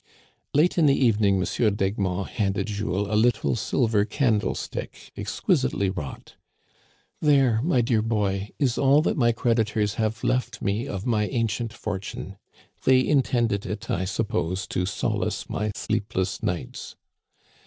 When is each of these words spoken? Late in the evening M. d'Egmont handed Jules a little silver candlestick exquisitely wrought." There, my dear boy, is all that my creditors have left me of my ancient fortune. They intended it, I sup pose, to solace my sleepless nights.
Late 0.55 0.79
in 0.79 0.87
the 0.87 0.95
evening 0.97 1.35
M. 1.39 1.75
d'Egmont 1.75 2.27
handed 2.29 2.65
Jules 2.65 3.07
a 3.07 3.15
little 3.15 3.55
silver 3.55 4.03
candlestick 4.03 5.11
exquisitely 5.15 5.91
wrought." 5.91 6.37
There, 7.21 7.61
my 7.61 7.81
dear 7.81 8.01
boy, 8.01 8.49
is 8.57 8.79
all 8.79 9.03
that 9.03 9.15
my 9.15 9.31
creditors 9.31 9.93
have 10.01 10.23
left 10.23 10.59
me 10.59 10.87
of 10.87 11.05
my 11.05 11.27
ancient 11.27 11.71
fortune. 11.71 12.37
They 12.83 13.05
intended 13.07 13.63
it, 13.67 13.91
I 13.91 14.05
sup 14.05 14.29
pose, 14.29 14.65
to 14.69 14.87
solace 14.87 15.47
my 15.47 15.71
sleepless 15.75 16.41
nights. 16.41 16.95